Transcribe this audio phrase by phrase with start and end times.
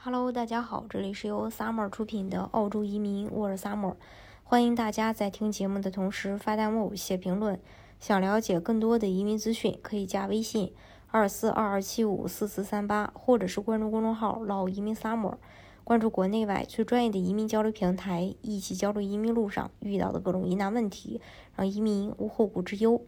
[0.00, 3.96] Hello，大家好，这里是由 Summer 出品的澳洲移民，我是 Summer，
[4.44, 7.60] 欢迎大家在听节目的同时发弹幕、写评论。
[7.98, 10.72] 想了解更多的移民资讯，可以加微信
[11.08, 15.34] 二四二二七五四四三八，或者是关注公众号“老移民 Summer”，
[15.82, 21.20] 关注国内外最专业的移民交流平台，一起交流移民路上遇到的各种疑难问题，
[21.56, 23.02] 让移民无后顾之忧。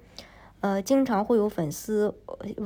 [0.59, 2.17] 呃，经常会有粉丝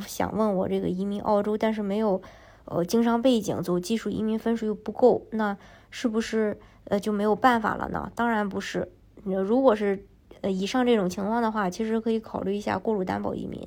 [0.06, 2.22] 想问我这个移民澳洲，但是没有。
[2.64, 5.56] 呃，经商背景走技术移民分数又不够，那
[5.90, 8.10] 是不是呃就没有办法了呢？
[8.14, 8.90] 当然不是。
[9.24, 10.06] 如果是
[10.40, 13.66] 呃以上这种情况的话，其实可以考虑一下雇主担保移民。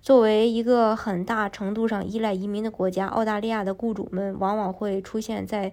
[0.00, 5.72] 作为一个很大程度上依赖移民的国家，澳大利亚的雇主们往往会出现在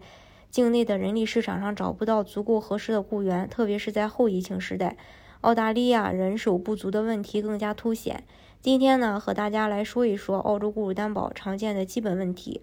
[0.49, 4.98] 境内的人力市场上找不到足够合适的雇员，特别是在后疫情时代，
[5.41, 8.24] 澳大利亚人手不足的问题更加凸显。
[8.66, 12.62] 今天呢，和大家来说一说澳洲雇主担保常见的基本问题。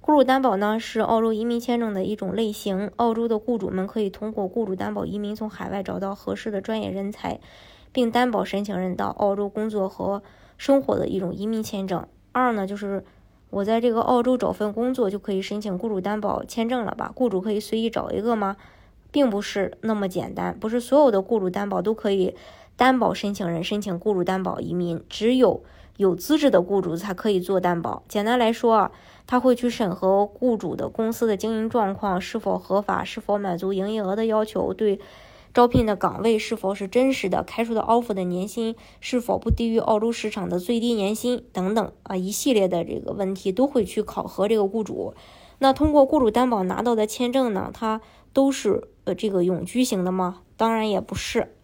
[0.00, 7.38] 雇主担保呢是澳洲移民签证的一种类型，澳洲的雇主们可以通过雇主担保移民从海外找到合适的专业人才，
[7.92, 10.24] 并担保申请人到澳洲工作和
[10.56, 12.04] 生活的一种移民签证。
[12.32, 13.04] 二呢，就是
[13.50, 17.12] 我在这个澳洲找份工作就可以申请雇主担保签证了吧？
[17.14, 18.56] 雇主可以随意找一个吗？
[19.10, 22.34] 并不是那么简单，不是所有的雇主担保都可以。
[22.76, 25.64] 担保申请人申请雇主担保移民，只有
[25.96, 28.04] 有资质的雇主才可以做担保。
[28.06, 28.92] 简单来说啊，
[29.26, 35.00] 他会去审核雇主的公司的经营状况是否合法，是否满足营业额的要求，对
[35.52, 45.14] 招聘的岗位是否是真实的，开出的 offer 的年薪是否不低于澳洲市场的最低年薪等等啊，一系列的这个问题都会去考核这个雇主。
[45.58, 48.00] 那通过雇主担保拿到的签证呢，它
[48.32, 50.42] 都是呃这个永居型的吗？
[50.56, 51.54] 当然也不是。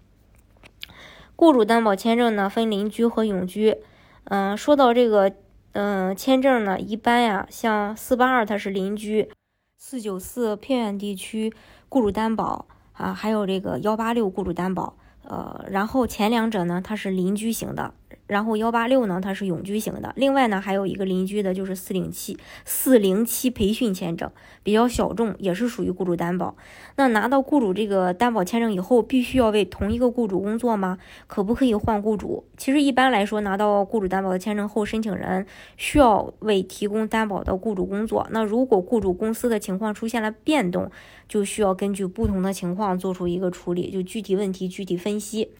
[1.36, 3.78] 雇主担保签证呢，分邻居和永居。
[4.25, 5.33] 嗯，说到这个，
[5.73, 9.31] 嗯，签证呢，一般呀，像四八二它是邻居，
[9.77, 11.53] 四九四偏远地区
[11.89, 14.97] 雇主担保啊，还有这个幺八六雇主担保。
[15.25, 17.95] 呃，然后前两者呢，它是邻居型的。
[18.27, 20.12] 然后幺八六呢，它是永居型的。
[20.17, 24.30] 另外呢，还有一个邻居的，就是四零七四零七培训签证，
[24.62, 26.57] 比较小众，也是属于雇主担保。
[26.96, 30.98] 那拿到雇主这个担保签证以后，必须要为同一个雇主工作吗？
[31.27, 32.45] 可不可以换雇主？
[32.57, 35.46] 其实一般来说，拿到雇主担保的签证后，申请人
[35.77, 38.27] 需要为提供担保的雇主工作。
[38.30, 40.91] 那如果雇主公司的情况出现了变动，
[41.29, 45.51] 就需要根据不同的情况做出一个处理，就具体问题具体分析。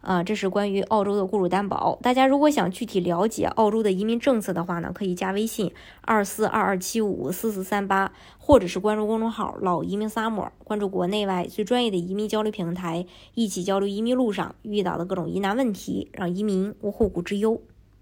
[0.00, 1.98] 啊，这是关于澳洲的雇主担保。
[2.02, 17.60] 大家如果想具体了解澳洲的移民政策的话呢，可以加微信二四二二七五四四三八，或者是关注公众号“老移民沙漠关注国内外最专业的移民交流平台，一起交流移民路上遇到的各种疑难问题，让移民无后顾之忧。